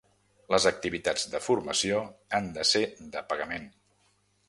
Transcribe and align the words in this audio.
Les 0.55 0.65
activitats 0.69 1.27
de 1.35 1.43
formació 1.49 2.01
han 2.39 2.51
de 2.59 2.67
ser 2.73 2.85
de 3.17 3.27
pagament. 3.35 3.73